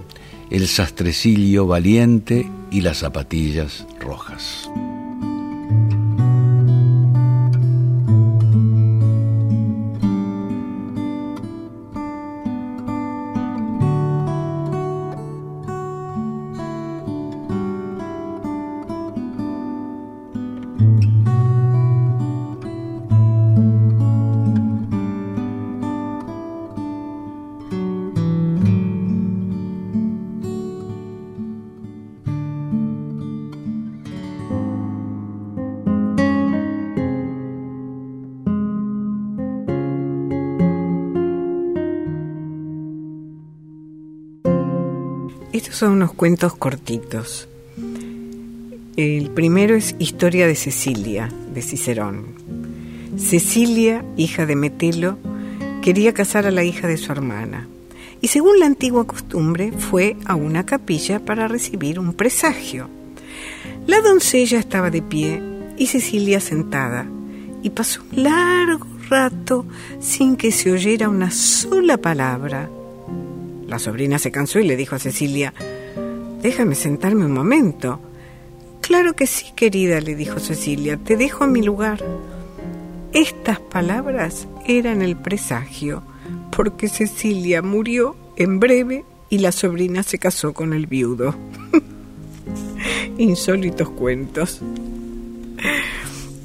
el 0.51 0.67
sastrecillo 0.67 1.67
valiente 1.67 2.51
y 2.71 2.81
las 2.81 2.99
zapatillas 2.99 3.87
rojas. 4.01 4.71
Son 45.79 45.93
unos 45.93 46.13
cuentos 46.13 46.57
cortitos. 46.57 47.49
El 48.97 49.31
primero 49.31 49.77
es 49.77 49.95
Historia 50.01 50.49
de 50.49 50.57
Cecilia, 50.57 51.29
de 51.55 51.63
Cicerón. 51.63 52.35
Cecilia, 53.17 54.05
hija 54.17 54.45
de 54.45 54.57
Metelo, 54.57 55.19
quería 55.81 56.13
casar 56.13 56.47
a 56.47 56.51
la 56.51 56.65
hija 56.65 56.89
de 56.89 56.97
su 56.97 57.13
hermana 57.13 57.69
y 58.21 58.27
según 58.27 58.59
la 58.59 58.67
antigua 58.67 59.07
costumbre 59.07 59.71
fue 59.71 60.17
a 60.25 60.35
una 60.35 60.67
capilla 60.67 61.25
para 61.25 61.47
recibir 61.47 62.01
un 62.01 62.13
presagio. 62.13 62.91
La 63.87 64.01
doncella 64.01 64.59
estaba 64.59 64.91
de 64.91 65.03
pie 65.03 65.41
y 65.77 65.87
Cecilia 65.87 66.41
sentada 66.41 67.07
y 67.63 67.71
pasó 67.71 68.03
un 68.11 68.25
largo 68.25 68.89
rato 69.09 69.65
sin 70.01 70.37
que 70.37 70.51
se 70.51 70.73
oyera 70.73 71.09
una 71.09 71.31
sola 71.31 71.99
palabra. 71.99 72.69
La 73.69 73.79
sobrina 73.79 74.19
se 74.19 74.31
cansó 74.31 74.59
y 74.61 74.65
le 74.67 74.77
dijo 74.77 74.97
a 74.97 74.99
Cecilia, 74.99 75.53
déjame 76.41 76.75
sentarme 76.75 77.27
un 77.27 77.33
momento. 77.33 78.01
Claro 78.81 79.15
que 79.15 79.27
sí, 79.27 79.53
querida, 79.55 80.01
le 80.01 80.17
dijo 80.17 80.41
Cecilia, 80.41 80.97
te 80.97 81.19
dejo 81.19 81.45
a 81.45 81.49
mi 81.49 81.61
lugar. 81.61 82.03
Estas 83.13 83.61
palabras 83.61 84.49
eran 84.67 85.03
el 85.03 85.17
presagio, 85.17 86.03
porque 86.51 86.89
Cecilia 86.89 87.61
murió 87.61 88.17
en 88.37 88.59
breve 88.59 89.05
y 89.29 89.39
la 89.39 89.53
sobrina 89.53 90.03
se 90.03 90.19
casó 90.19 90.55
con 90.55 90.73
el 90.73 90.87
viudo. 90.87 91.35
Insólitos 93.19 93.91
cuentos. 93.91 94.63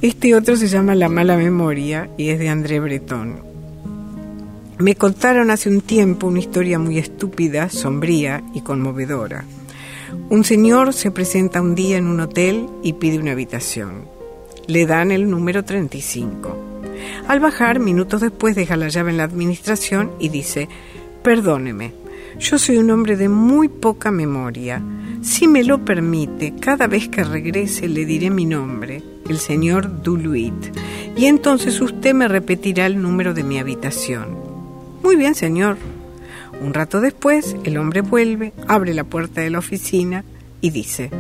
Este 0.02 0.36
otro 0.36 0.58
se 0.58 0.68
llama 0.68 0.94
La 0.94 1.08
mala 1.08 1.38
memoria 1.38 2.10
y 2.18 2.32
es 2.32 2.40
de 2.40 2.50
André 2.50 2.82
Breton. 2.82 3.53
Me 4.80 4.96
contaron 4.96 5.52
hace 5.52 5.70
un 5.70 5.82
tiempo 5.82 6.28
una 6.28 6.40
historia 6.40 6.80
muy 6.80 6.98
estúpida, 6.98 7.70
sombría 7.70 8.44
y 8.56 8.62
conmovedora. 8.62 9.46
Un 10.30 10.44
señor 10.44 10.94
se 10.94 11.12
presenta 11.12 11.62
un 11.62 11.76
día 11.76 11.98
en 11.98 12.08
un 12.08 12.20
hotel 12.20 12.68
y 12.82 12.94
pide 12.94 13.20
una 13.20 13.34
habitación. 13.34 14.06
Le 14.66 14.88
dan 14.88 15.12
el 15.12 15.30
número 15.30 15.64
35. 15.64 16.58
Al 17.28 17.40
bajar, 17.40 17.80
minutos 17.80 18.22
después, 18.22 18.56
deja 18.56 18.76
la 18.76 18.88
llave 18.88 19.12
en 19.12 19.18
la 19.18 19.26
administración 19.26 20.12
y 20.20 20.30
dice, 20.30 20.68
perdóneme, 21.22 21.94
yo 22.40 22.58
soy 22.58 22.78
un 22.78 22.90
hombre 22.90 23.16
de 23.16 23.30
muy 23.30 23.70
poca 23.70 24.10
memoria. 24.10 24.82
Si 25.22 25.48
me 25.48 25.64
lo 25.64 25.86
permite, 25.86 26.56
cada 26.60 26.88
vez 26.88 27.10
que 27.10 27.24
regrese 27.24 27.88
le 27.88 28.06
diré 28.06 28.32
mi 28.32 28.46
nombre, 28.46 29.04
el 29.30 29.38
señor 29.38 30.02
Duluit, 30.02 30.76
y 31.16 31.26
entonces 31.26 31.80
usted 31.80 32.16
me 32.16 32.28
repetirá 32.28 32.88
el 32.88 33.00
número 33.00 33.36
de 33.36 33.44
mi 33.44 33.60
habitación. 33.60 34.53
Muy 35.04 35.18
bien, 35.18 35.36
señor. 35.36 35.78
Un 36.62 36.74
rato 36.74 37.02
después, 37.02 37.56
el 37.66 37.78
hombre 37.78 38.02
vuelve, 38.02 38.54
abre 38.68 38.94
la 38.94 39.04
puerta 39.04 39.42
de 39.42 39.50
la 39.50 39.60
oficina 39.60 40.24
y 40.62 40.70
dice, 40.70 41.12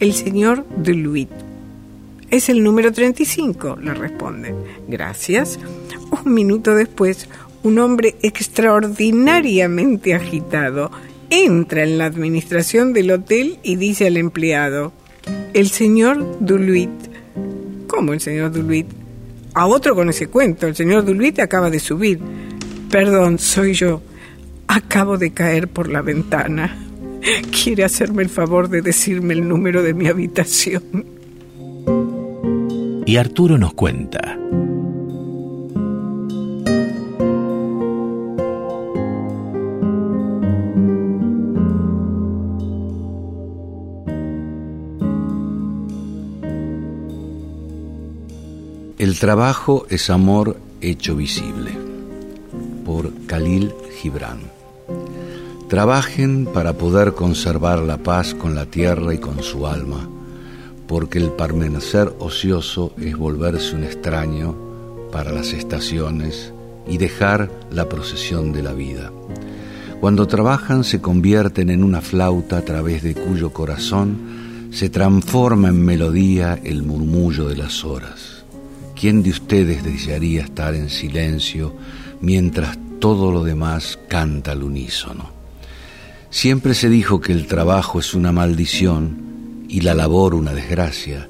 el 0.00 0.12
señor 0.14 0.66
Duluit. 0.76 1.30
Es 2.30 2.48
el 2.48 2.64
número 2.64 2.92
35, 2.92 3.76
le 3.80 3.94
responde. 3.94 4.54
Gracias. 4.88 5.60
Un 6.24 6.34
minuto 6.34 6.74
después, 6.74 7.28
un 7.62 7.78
hombre 7.78 8.16
extraordinariamente 8.22 10.14
agitado 10.14 10.90
entra 11.30 11.84
en 11.84 11.98
la 11.98 12.06
administración 12.06 12.92
del 12.92 13.12
hotel 13.12 13.58
y 13.62 13.76
dice 13.76 14.08
al 14.08 14.16
empleado, 14.16 14.92
el 15.52 15.68
señor 15.68 16.38
Duluit. 16.40 16.90
¿Cómo 17.86 18.12
el 18.12 18.20
señor 18.20 18.50
Duluit? 18.50 18.86
A 19.54 19.66
otro 19.66 19.94
con 19.94 20.08
ese 20.08 20.26
cuento, 20.26 20.66
el 20.66 20.74
señor 20.74 21.04
Duluit 21.04 21.38
acaba 21.38 21.70
de 21.70 21.78
subir. 21.78 22.18
Perdón, 22.90 23.38
soy 23.38 23.74
yo. 23.74 24.02
Acabo 24.68 25.18
de 25.18 25.32
caer 25.32 25.68
por 25.68 25.88
la 25.88 26.02
ventana. 26.02 26.76
¿Quiere 27.50 27.84
hacerme 27.84 28.22
el 28.22 28.28
favor 28.28 28.68
de 28.68 28.82
decirme 28.82 29.34
el 29.34 29.48
número 29.48 29.82
de 29.82 29.94
mi 29.94 30.08
habitación? 30.08 30.82
Y 33.06 33.16
Arturo 33.16 33.58
nos 33.58 33.74
cuenta. 33.74 34.38
El 48.98 49.18
trabajo 49.18 49.86
es 49.90 50.08
amor 50.08 50.56
hecho 50.80 51.14
visible. 51.14 51.83
Khalil 53.26 53.74
Gibran. 54.00 54.38
Trabajen 55.68 56.46
para 56.46 56.74
poder 56.74 57.14
conservar 57.14 57.80
la 57.80 57.98
paz 57.98 58.34
con 58.34 58.54
la 58.54 58.66
tierra 58.66 59.12
y 59.12 59.18
con 59.18 59.42
su 59.42 59.66
alma, 59.66 60.08
porque 60.86 61.18
el 61.18 61.30
permanecer 61.30 62.12
ocioso 62.20 62.92
es 62.98 63.16
volverse 63.16 63.74
un 63.74 63.84
extraño 63.84 64.54
para 65.10 65.32
las 65.32 65.52
estaciones 65.52 66.52
y 66.86 66.98
dejar 66.98 67.50
la 67.70 67.88
procesión 67.88 68.52
de 68.52 68.62
la 68.62 68.72
vida. 68.72 69.10
Cuando 70.00 70.26
trabajan 70.26 70.84
se 70.84 71.00
convierten 71.00 71.70
en 71.70 71.82
una 71.82 72.00
flauta 72.00 72.58
a 72.58 72.62
través 72.62 73.02
de 73.02 73.14
cuyo 73.14 73.52
corazón 73.52 74.68
se 74.70 74.90
transforma 74.90 75.68
en 75.68 75.84
melodía 75.84 76.60
el 76.62 76.82
murmullo 76.82 77.48
de 77.48 77.56
las 77.56 77.84
horas. 77.84 78.44
¿Quién 78.94 79.22
de 79.22 79.30
ustedes 79.30 79.82
desearía 79.82 80.42
estar 80.42 80.74
en 80.74 80.88
silencio 80.88 81.74
mientras 82.20 82.78
todo 83.04 83.30
lo 83.30 83.44
demás 83.44 83.98
canta 84.08 84.52
al 84.52 84.62
unísono? 84.62 85.28
Siempre 86.30 86.72
se 86.72 86.88
dijo 86.88 87.20
que 87.20 87.32
el 87.32 87.46
trabajo 87.46 87.98
es 87.98 88.14
una 88.14 88.32
maldición 88.32 89.66
y 89.68 89.82
la 89.82 89.92
labor 89.92 90.34
una 90.34 90.54
desgracia, 90.54 91.28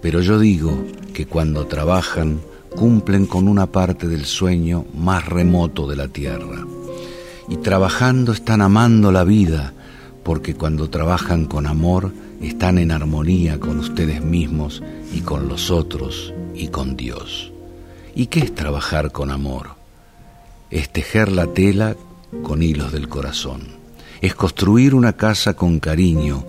pero 0.00 0.20
yo 0.20 0.38
digo 0.38 0.84
que 1.12 1.26
cuando 1.26 1.66
trabajan 1.66 2.40
cumplen 2.76 3.26
con 3.26 3.48
una 3.48 3.66
parte 3.66 4.06
del 4.06 4.26
sueño 4.26 4.84
más 4.96 5.26
remoto 5.26 5.88
de 5.88 5.96
la 5.96 6.06
tierra. 6.06 6.64
Y 7.48 7.56
trabajando 7.56 8.30
están 8.30 8.62
amando 8.62 9.10
la 9.10 9.24
vida, 9.24 9.72
porque 10.22 10.54
cuando 10.54 10.88
trabajan 10.88 11.46
con 11.46 11.66
amor 11.66 12.12
están 12.40 12.78
en 12.78 12.92
armonía 12.92 13.58
con 13.58 13.80
ustedes 13.80 14.22
mismos 14.22 14.80
y 15.12 15.22
con 15.22 15.48
los 15.48 15.72
otros 15.72 16.32
y 16.54 16.68
con 16.68 16.96
Dios. 16.96 17.50
¿Y 18.14 18.26
qué 18.26 18.38
es 18.38 18.54
trabajar 18.54 19.10
con 19.10 19.32
amor? 19.32 19.81
Es 20.72 20.88
tejer 20.88 21.30
la 21.30 21.48
tela 21.48 21.96
con 22.42 22.62
hilos 22.62 22.92
del 22.92 23.06
corazón. 23.06 23.60
Es 24.22 24.34
construir 24.34 24.94
una 24.94 25.12
casa 25.12 25.52
con 25.52 25.78
cariño, 25.80 26.46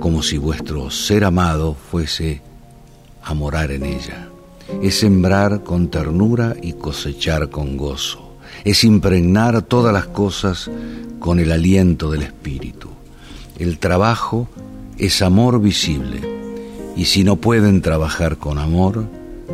como 0.00 0.22
si 0.22 0.38
vuestro 0.38 0.90
ser 0.90 1.22
amado 1.22 1.74
fuese 1.74 2.40
a 3.22 3.34
morar 3.34 3.70
en 3.70 3.84
ella. 3.84 4.30
Es 4.80 5.00
sembrar 5.00 5.64
con 5.64 5.88
ternura 5.88 6.56
y 6.62 6.72
cosechar 6.72 7.50
con 7.50 7.76
gozo. 7.76 8.36
Es 8.64 8.84
impregnar 8.84 9.60
todas 9.60 9.92
las 9.92 10.06
cosas 10.06 10.70
con 11.18 11.38
el 11.38 11.52
aliento 11.52 12.10
del 12.10 12.22
espíritu. 12.22 12.88
El 13.58 13.78
trabajo 13.78 14.48
es 14.96 15.20
amor 15.20 15.60
visible. 15.60 16.22
Y 16.96 17.04
si 17.04 17.22
no 17.22 17.36
pueden 17.36 17.82
trabajar 17.82 18.38
con 18.38 18.58
amor, 18.58 19.04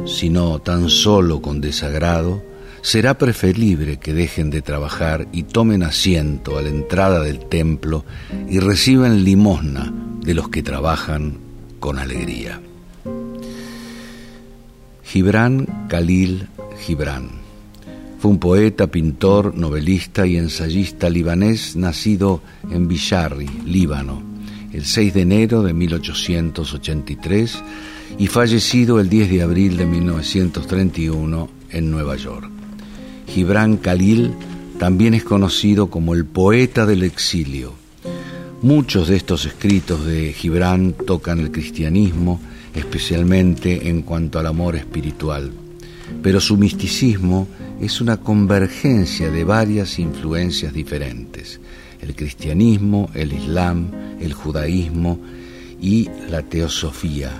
sino 0.06 0.60
tan 0.60 0.88
solo 0.88 1.42
con 1.42 1.60
desagrado, 1.60 2.46
será 2.82 3.18
preferible 3.18 3.98
que 3.98 4.12
dejen 4.12 4.50
de 4.50 4.62
trabajar 4.62 5.28
y 5.32 5.44
tomen 5.44 5.82
asiento 5.82 6.58
a 6.58 6.62
la 6.62 6.68
entrada 6.68 7.20
del 7.20 7.46
templo 7.46 8.04
y 8.48 8.58
reciban 8.60 9.24
limosna 9.24 9.92
de 10.20 10.34
los 10.34 10.48
que 10.48 10.62
trabajan 10.62 11.38
con 11.80 11.98
alegría. 11.98 12.60
Gibran 15.04 15.86
Khalil 15.88 16.48
Gibran. 16.80 17.30
Fue 18.18 18.30
un 18.32 18.38
poeta, 18.38 18.88
pintor, 18.88 19.54
novelista 19.54 20.26
y 20.26 20.36
ensayista 20.36 21.08
libanés 21.08 21.76
nacido 21.76 22.42
en 22.70 22.88
Bisharri, 22.88 23.48
Líbano, 23.64 24.22
el 24.72 24.84
6 24.84 25.14
de 25.14 25.20
enero 25.22 25.62
de 25.62 25.72
1883 25.72 27.62
y 28.18 28.26
fallecido 28.26 28.98
el 28.98 29.08
10 29.08 29.30
de 29.30 29.42
abril 29.42 29.76
de 29.76 29.86
1931 29.86 31.48
en 31.70 31.90
Nueva 31.90 32.16
York. 32.16 32.57
Gibran 33.28 33.76
Khalil 33.76 34.32
también 34.78 35.14
es 35.14 35.24
conocido 35.24 35.90
como 35.90 36.14
el 36.14 36.24
poeta 36.24 36.86
del 36.86 37.02
exilio. 37.02 37.74
Muchos 38.62 39.08
de 39.08 39.16
estos 39.16 39.44
escritos 39.44 40.04
de 40.04 40.32
Gibran 40.32 40.92
tocan 40.92 41.38
el 41.38 41.52
cristianismo, 41.52 42.40
especialmente 42.74 43.88
en 43.88 44.02
cuanto 44.02 44.38
al 44.38 44.46
amor 44.46 44.76
espiritual, 44.76 45.52
pero 46.22 46.40
su 46.40 46.56
misticismo 46.56 47.46
es 47.80 48.00
una 48.00 48.16
convergencia 48.16 49.30
de 49.30 49.44
varias 49.44 49.98
influencias 49.98 50.72
diferentes, 50.72 51.60
el 52.00 52.14
cristianismo, 52.14 53.10
el 53.14 53.32
islam, 53.32 53.90
el 54.20 54.32
judaísmo 54.32 55.20
y 55.80 56.08
la 56.30 56.42
teosofía. 56.42 57.30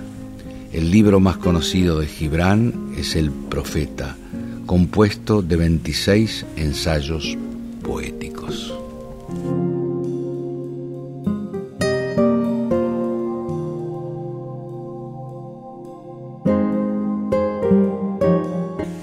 El 0.71 0.91
libro 0.91 1.19
más 1.19 1.37
conocido 1.37 1.99
de 1.99 2.07
Gibran 2.07 2.93
es 2.97 3.15
El 3.15 3.31
Profeta, 3.31 4.15
compuesto 4.69 5.41
de 5.41 5.55
26 5.55 6.45
ensayos 6.55 7.35
poéticos. 7.81 8.71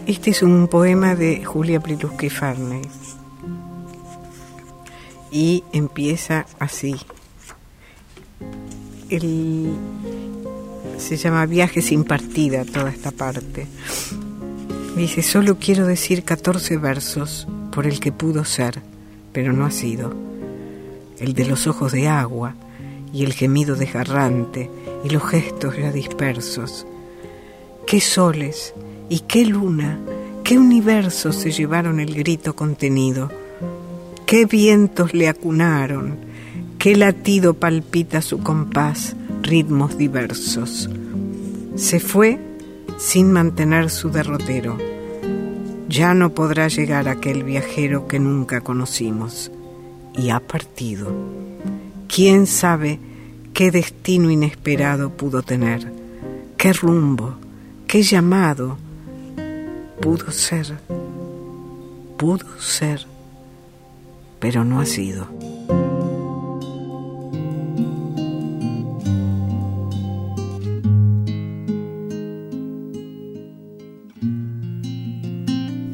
Este 0.07 0.31
es 0.31 0.43
un 0.45 0.69
poema 0.69 1.17
de 1.17 1.45
Julia 1.45 1.81
Priluski 1.81 2.31
Farney 2.31 2.83
y 5.33 5.65
empieza 5.73 6.47
así. 6.61 6.95
El, 9.11 9.73
se 10.97 11.17
llama 11.17 11.45
Viaje 11.47 11.83
sin 11.83 12.05
partida 12.05 12.65
toda 12.65 12.91
esta 12.91 13.11
parte. 13.11 13.67
Dice, 14.97 15.23
solo 15.23 15.59
quiero 15.59 15.87
decir 15.87 16.23
14 16.23 16.79
versos 16.79 17.47
por 17.71 17.87
el 17.87 18.01
que 18.01 18.13
pudo 18.13 18.47
ser, 18.47 18.81
pero 19.31 19.53
no 19.53 19.67
ha 19.67 19.71
sido. 19.71 20.15
El 21.19 21.35
de 21.35 21.45
los 21.45 21.67
ojos 21.67 21.93
de 21.93 22.09
agua 22.09 22.55
y 23.13 23.25
el 23.25 23.35
gemido 23.35 23.77
desgarrante 23.77 24.71
y 25.05 25.11
los 25.11 25.23
gestos 25.23 25.77
ya 25.77 25.93
dispersos. 25.93 26.87
Qué 27.87 28.01
soles 28.01 28.73
y 29.11 29.21
qué 29.21 29.45
luna, 29.45 29.99
qué 30.43 30.59
universo 30.59 31.31
se 31.31 31.53
llevaron 31.53 32.01
el 32.01 32.15
grito 32.15 32.57
contenido. 32.57 33.31
Qué 34.25 34.47
vientos 34.47 35.13
le 35.13 35.29
acunaron, 35.29 36.17
qué 36.79 36.97
latido 36.97 37.53
palpita 37.53 38.23
su 38.23 38.39
compás, 38.39 39.15
ritmos 39.43 39.99
diversos. 39.99 40.89
Se 41.77 42.01
fue 42.01 42.41
sin 42.99 43.33
mantener 43.33 43.91
su 43.91 44.11
derrotero. 44.11 44.79
Ya 45.89 46.15
no 46.15 46.35
podrá 46.35 46.69
llegar 46.69 47.09
aquel 47.09 47.45
viajero 47.45 48.09
que 48.09 48.19
nunca 48.19 48.61
conocimos 48.61 49.51
y 50.15 50.31
ha 50.31 50.41
partido. 50.41 51.13
¿Quién 52.09 52.47
sabe 52.47 52.99
qué 53.53 53.71
destino 53.71 54.31
inesperado 54.31 55.11
pudo 55.11 55.43
tener? 55.43 55.93
¿Qué 56.57 56.73
rumbo? 56.73 57.37
¿Qué 57.87 58.03
llamado? 58.03 58.79
Pudo 60.01 60.31
ser, 60.31 60.79
pudo 62.17 62.47
ser, 62.61 63.07
pero 64.41 64.65
no 64.65 64.81
ha 64.81 64.87
sido. 64.87 65.27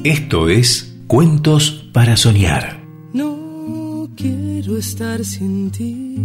Esto 0.03 0.49
es 0.49 0.93
Cuentos 1.07 1.87
para 1.93 2.17
Soñar. 2.17 2.83
No 3.13 4.09
quiero 4.17 4.75
estar 4.77 5.23
sin 5.23 5.71
ti. 5.71 6.17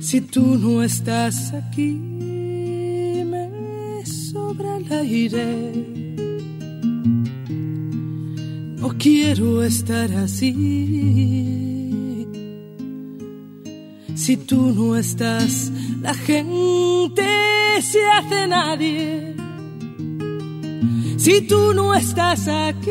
Si 0.00 0.22
tú 0.22 0.56
no 0.56 0.82
estás 0.82 1.52
aquí, 1.52 1.92
me 3.26 3.50
sobra 4.06 4.78
el 4.78 4.90
aire. 4.90 5.72
No 8.78 8.96
quiero 8.96 9.62
estar 9.62 10.10
así. 10.12 10.54
Si 14.14 14.38
tú 14.38 14.72
no 14.74 14.96
estás, 14.96 15.70
la 16.00 16.14
gente 16.14 17.22
se 17.82 17.98
hace 18.06 18.46
nadie. 18.46 19.41
Si 21.24 21.40
tú 21.42 21.72
no 21.72 21.94
estás 21.94 22.48
aquí, 22.48 22.90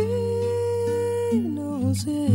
no 1.33 1.93
sé 1.93 2.27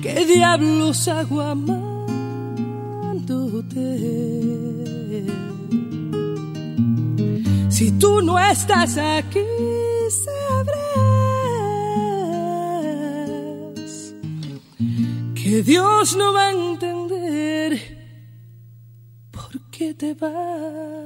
qué 0.00 0.24
diablos 0.24 1.08
hago 1.08 1.40
amándote. 1.40 1.96
Si 7.70 7.90
tú 7.98 8.22
no 8.22 8.38
estás 8.38 8.96
aquí, 8.98 9.40
sabrás 10.24 10.76
que 15.34 15.60
Dios 15.64 16.14
no 16.16 16.32
va 16.32 16.46
a 16.46 16.52
entender 16.52 17.80
por 19.32 19.60
qué 19.72 19.92
te 19.92 20.14
vas. 20.14 21.05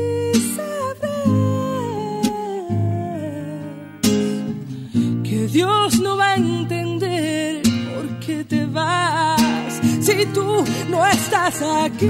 entender 6.35 7.61
por 7.93 8.19
qué 8.19 8.43
te 8.43 8.65
vas. 8.65 9.79
Si 10.01 10.25
tú 10.27 10.63
no 10.89 11.05
estás 11.07 11.61
aquí, 11.61 12.07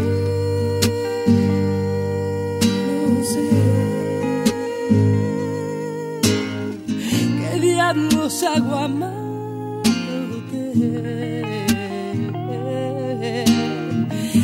no 3.07 3.23
sé 3.31 3.49
qué 7.39 7.60
diablos 7.60 8.43
hago 8.43 8.75
amándote. 8.75 9.21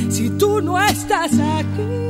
Si 0.10 0.30
tú 0.32 0.62
no 0.62 0.80
estás 0.80 1.34
aquí, 1.34 2.07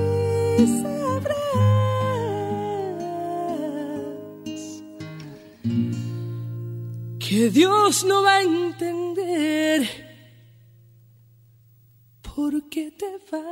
que 7.37 7.49
Dios 7.51 8.03
no 8.03 8.23
va 8.23 8.37
a 8.37 8.41
entender 8.41 9.87
por 12.23 12.67
qué 12.67 12.89
te 12.91 13.11
vas. 13.31 13.47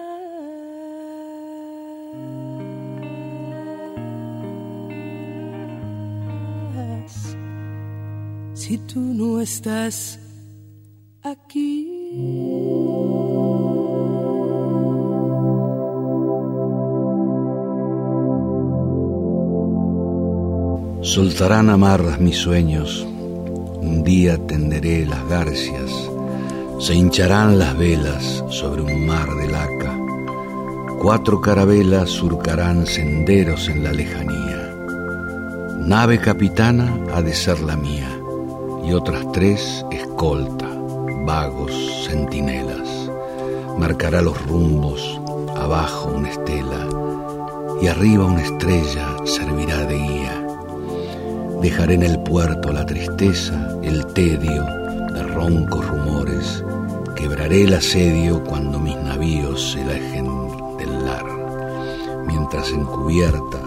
Si 8.55 8.79
tú 8.89 8.99
no 8.99 9.39
estás 9.39 10.19
aquí. 11.21 11.91
Soltarán 21.03 21.69
amarras 21.69 22.19
mis 22.19 22.37
sueños, 22.37 23.05
un 23.85 24.03
día 24.03 24.37
tenderé 24.37 25.05
las 25.05 25.27
garcias, 25.29 25.91
se 26.79 26.95
hincharán 26.95 27.59
las 27.59 27.77
velas 27.77 28.43
sobre 28.49 28.81
un 28.81 29.05
mar 29.05 29.27
de 29.35 29.47
laca, 29.47 29.97
cuatro 30.99 31.39
carabelas 31.39 32.09
surcarán 32.09 32.87
senderos 32.87 33.69
en 33.69 33.83
la 33.83 33.93
lejanía. 33.93 34.75
Nave 35.79 36.17
capitana 36.17 36.97
ha 37.13 37.21
de 37.21 37.33
ser 37.33 37.59
la 37.59 37.77
mía, 37.77 38.09
y 38.83 38.93
otras 38.93 39.31
tres 39.31 39.85
escolta, 39.91 40.67
vagos, 41.25 41.71
centinelas. 42.07 43.09
Marcará 43.77 44.21
los 44.21 44.41
rumbos, 44.47 45.21
abajo 45.55 46.11
una 46.15 46.29
estela, 46.29 46.87
y 47.81 47.87
arriba 47.87 48.25
una 48.25 48.41
estrella 48.41 49.15
guía. 49.25 49.64
Dejaré 51.65 51.95
en 51.95 52.03
el 52.03 52.19
puerto 52.19 52.71
la 52.71 52.85
tristeza, 52.85 53.75
el 53.81 54.05
tedio 54.13 54.63
de 55.15 55.23
roncos 55.23 55.83
rumores. 55.87 56.63
Quebraré 57.15 57.63
el 57.63 57.73
asedio 57.73 58.43
cuando 58.43 58.79
mis 58.79 58.95
navíos 58.97 59.71
se 59.71 59.81
alejen 59.81 60.27
del 60.77 61.05
lar. 61.05 61.25
Mientras 62.27 62.69
encubierta, 62.69 63.57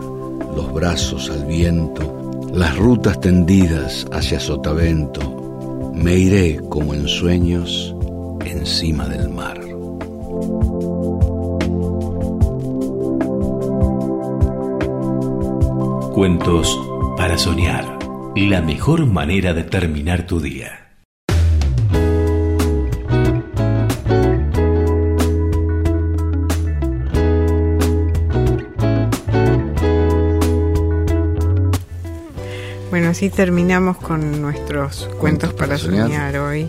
los 0.54 0.72
brazos 0.72 1.28
al 1.28 1.44
viento, 1.46 2.30
las 2.54 2.76
rutas 2.76 3.20
tendidas 3.20 4.06
hacia 4.12 4.38
Sotavento, 4.38 5.90
me 5.92 6.14
iré 6.14 6.60
como 6.68 6.94
en 6.94 7.08
sueños 7.08 7.96
encima 8.44 9.08
del 9.08 9.28
mar. 9.28 9.58
Cuentos 16.14 16.87
para 17.28 17.36
soñar. 17.36 17.98
La 18.36 18.62
mejor 18.62 19.04
manera 19.04 19.52
de 19.52 19.62
terminar 19.62 20.26
tu 20.26 20.40
día. 20.40 20.96
Bueno, 32.88 33.08
así 33.10 33.28
terminamos 33.28 33.98
con 33.98 34.40
nuestros 34.40 35.10
cuentos 35.20 35.52
para 35.52 35.66
para 35.66 35.78
soñar. 35.78 36.06
soñar 36.06 36.38
hoy. 36.38 36.66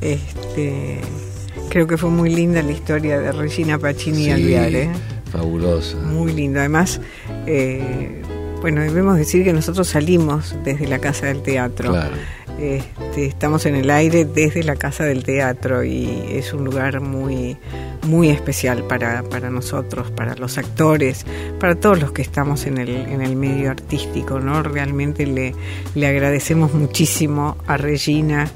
Este, 0.00 1.00
creo 1.68 1.88
que 1.88 1.96
fue 1.96 2.10
muy 2.10 2.32
linda 2.32 2.62
la 2.62 2.70
historia 2.70 3.18
de 3.18 3.32
Regina 3.32 3.76
Pacini 3.76 4.20
y 4.20 4.24
Sí, 4.26 4.30
Alvear, 4.30 4.72
¿eh? 4.72 4.90
Fabulosa. 5.32 5.96
Muy 5.96 6.32
lindo. 6.32 6.60
Además, 6.60 7.00
eh, 7.48 8.22
bueno, 8.66 8.80
debemos 8.80 9.16
decir 9.16 9.44
que 9.44 9.52
nosotros 9.52 9.86
salimos 9.86 10.56
desde 10.64 10.88
la 10.88 10.98
Casa 10.98 11.26
del 11.26 11.40
Teatro. 11.40 11.92
Claro. 11.92 12.16
Este, 12.58 13.26
estamos 13.26 13.64
en 13.64 13.76
el 13.76 13.88
aire 13.90 14.24
desde 14.24 14.64
la 14.64 14.74
Casa 14.74 15.04
del 15.04 15.22
Teatro 15.22 15.84
y 15.84 16.08
es 16.32 16.52
un 16.52 16.64
lugar 16.64 17.00
muy, 17.00 17.56
muy 18.08 18.28
especial 18.28 18.82
para, 18.82 19.22
para 19.22 19.50
nosotros, 19.50 20.10
para 20.10 20.34
los 20.34 20.58
actores, 20.58 21.24
para 21.60 21.76
todos 21.76 22.00
los 22.00 22.10
que 22.10 22.22
estamos 22.22 22.66
en 22.66 22.78
el, 22.78 22.88
en 22.88 23.22
el 23.22 23.36
medio 23.36 23.70
artístico, 23.70 24.40
¿no? 24.40 24.64
Realmente 24.64 25.26
le, 25.26 25.54
le 25.94 26.06
agradecemos 26.08 26.74
muchísimo 26.74 27.56
a 27.68 27.76
Regina 27.76 28.50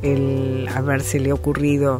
el 0.00 0.70
habérsele 0.74 1.34
ocurrido 1.34 1.98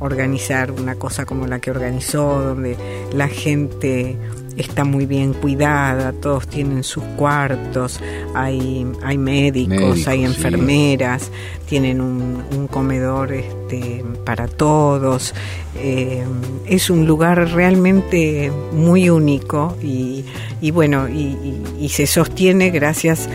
organizar 0.00 0.72
una 0.72 0.96
cosa 0.96 1.24
como 1.24 1.46
la 1.46 1.60
que 1.60 1.70
organizó, 1.70 2.42
donde 2.42 2.76
la 3.12 3.28
gente 3.28 4.16
está 4.56 4.84
muy 4.84 5.06
bien 5.06 5.32
cuidada, 5.34 6.12
todos 6.12 6.46
tienen 6.48 6.82
sus 6.84 7.02
cuartos, 7.16 8.00
hay, 8.34 8.86
hay 9.04 9.18
médicos, 9.18 9.76
Médicos, 9.78 10.06
hay 10.08 10.18
sí. 10.20 10.24
enfermeras, 10.24 11.30
tienen 11.68 12.00
un, 12.00 12.42
un 12.56 12.66
comedor 12.66 13.32
este, 13.32 14.04
para 14.24 14.48
todos. 14.48 15.34
Eh, 15.76 16.24
es 16.66 16.88
un 16.90 17.06
lugar 17.06 17.50
realmente 17.52 18.50
muy 18.72 19.10
único 19.10 19.76
y, 19.82 20.24
y 20.60 20.70
bueno, 20.70 21.08
y, 21.08 21.18
y- 21.20 21.62
y 21.80 21.88
se 21.90 22.06
sostiene 22.06 22.70
gracias 22.70 23.28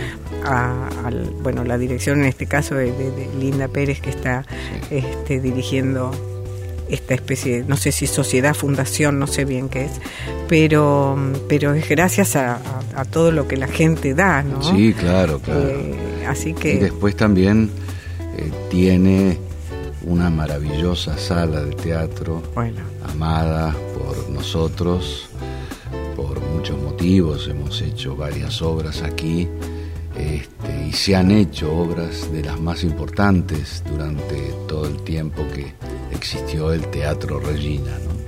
a, 0.44 0.90
bueno, 1.44 1.64
la 1.64 1.78
dirección 1.78 2.22
en 2.22 2.26
este 2.26 2.48
caso 2.48 2.74
de, 2.74 2.92
de- 2.92 3.12
de 3.12 3.30
Linda 3.40 3.68
Pérez 3.68 4.02
que 4.02 4.10
está 4.10 4.44
este, 4.90 5.40
dirigiendo 5.40 6.12
esta 6.91 7.13
especie, 7.13 7.63
no 7.67 7.77
sé 7.77 7.91
si 7.91 8.06
sociedad, 8.08 8.54
fundación, 8.54 9.17
no 9.19 9.25
sé 9.27 9.45
bien 9.45 9.69
qué 9.69 9.86
es, 9.86 9.91
pero, 10.47 11.17
pero 11.47 11.73
es 11.73 11.88
gracias 11.89 12.36
a, 12.36 12.56
a- 12.56 12.62
a 13.01 13.06
todo 13.06 13.32
lo 13.32 13.47
que 13.47 13.58
la 13.58 13.67
gente 13.67 14.13
da, 14.13 14.43
¿no? 14.43 14.62
Sí, 14.62 14.93
claro, 14.93 15.39
claro. 15.39 15.62
Eh, 15.69 16.25
así 16.27 16.49
Y 16.49 16.54
que 16.54 16.77
después 16.77 17.15
también 17.15 17.69
eh, 18.38 18.51
tiene 18.69 19.38
una 20.04 20.30
maravillosa 20.30 21.17
sala 21.17 21.62
de 21.63 21.73
teatro 21.75 22.41
bueno, 22.56 22.82
amada 23.10 23.73
por 23.97 24.30
nosotros 24.30 25.30
por 26.15 26.39
muchos 26.41 26.77
motivos. 26.82 27.47
Hemos 27.47 27.82
hecho 27.82 28.15
varias 28.15 28.62
obras 28.62 29.01
aquí 29.04 29.47
este, 30.17 30.88
y 30.88 30.91
se 30.91 31.15
han 31.15 31.32
hecho 31.32 31.73
obras 31.73 32.32
de 32.32 32.43
las 32.43 32.60
más 32.60 32.84
importantes 32.84 33.84
durante 33.89 34.35
todo 34.67 34.85
el 34.87 34.98
tiempo 35.04 35.44
que 35.54 35.73
existió 36.12 36.74
el 36.74 36.82
Teatro 36.88 37.40
Regina. 37.40 37.92
¿no? 38.06 38.22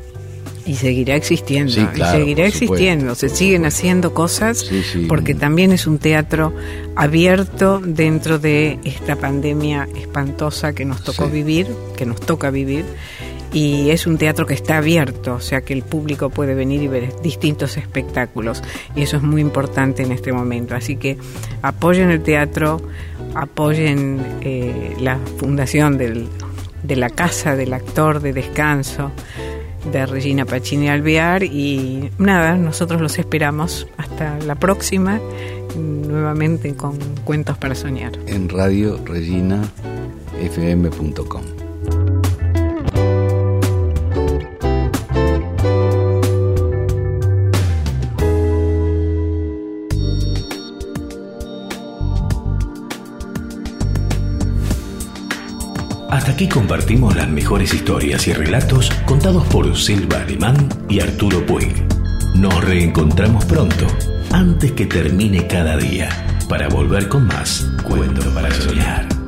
y 0.65 0.75
seguirá 0.75 1.15
existiendo, 1.15 1.71
Sí, 1.71 1.81
y 1.81 2.01
seguirá 2.03 2.05
supuesto, 2.05 2.45
existiendo, 2.45 3.15
se 3.15 3.29
siguen 3.29 3.65
haciendo 3.65 4.13
cosas 4.13 4.59
Sí, 4.59 4.81
sí. 4.81 5.05
porque 5.09 5.35
también 5.35 5.71
es 5.71 5.87
un 5.87 5.97
teatro 5.97 6.53
abierto 6.95 7.81
dentro 7.83 8.39
de 8.39 8.79
esta 8.83 9.15
pandemia 9.15 9.87
espantosa 9.95 10.73
que 10.73 10.85
nos 10.85 11.03
tocó 11.03 11.27
vivir, 11.29 11.67
que 11.97 12.05
nos 12.05 12.19
toca 12.21 12.49
vivir. 12.49 12.85
Y 13.51 13.91
es 13.91 14.07
un 14.07 14.17
teatro 14.17 14.47
que 14.47 14.55
está 14.55 14.77
abierto, 14.77 15.35
o 15.35 15.39
sea 15.39 15.61
que 15.61 15.73
el 15.73 15.83
público 15.83 16.31
puede 16.31 16.55
venir 16.55 16.81
y 16.81 16.87
ver 16.87 17.13
distintos 17.21 17.77
espectáculos. 17.77 18.63
Y 18.95 19.03
eso 19.03 19.17
es 19.17 19.23
muy 19.23 19.41
importante 19.41 20.01
en 20.01 20.11
este 20.11 20.33
momento. 20.33 20.73
Así 20.73 20.95
que 20.95 21.17
apoyen 21.61 22.09
el 22.09 22.23
teatro, 22.23 22.81
apoyen 23.35 24.25
eh, 24.41 24.95
la 24.99 25.19
fundación 25.37 25.99
del, 25.99 26.27
de 26.83 26.95
la 26.95 27.09
Casa 27.09 27.55
del 27.55 27.73
Actor 27.73 28.19
de 28.21 28.33
Descanso 28.33 29.11
de 29.91 30.05
Regina 30.05 30.45
Pacini 30.45 30.89
Alvear 30.89 31.43
y 31.43 32.09
nada, 32.17 32.55
nosotros 32.55 33.01
los 33.01 33.19
esperamos 33.19 33.87
hasta 33.97 34.39
la 34.39 34.55
próxima, 34.55 35.19
nuevamente 35.77 36.73
con 36.75 36.97
Cuentos 37.25 37.57
para 37.57 37.75
Soñar. 37.75 38.13
En 38.27 38.49
Radio 38.49 38.99
Regina 39.05 39.61
FM.com. 40.41 41.62
Hasta 56.13 56.33
aquí 56.33 56.47
compartimos 56.47 57.15
las 57.15 57.27
mejores 57.27 57.73
historias 57.73 58.27
y 58.27 58.33
relatos 58.33 58.91
contados 59.07 59.47
por 59.47 59.75
Silva 59.75 60.17
Alemán 60.21 60.69
y 60.87 60.99
Arturo 60.99 61.43
Puig. 61.43 61.73
Nos 62.35 62.63
reencontramos 62.63 63.43
pronto, 63.45 63.87
antes 64.31 64.73
que 64.73 64.85
termine 64.85 65.47
cada 65.47 65.75
día, 65.75 66.09
para 66.47 66.69
volver 66.69 67.09
con 67.09 67.25
más 67.25 67.67
Cuento 67.83 68.31
para 68.31 68.51
Soñar. 68.51 69.22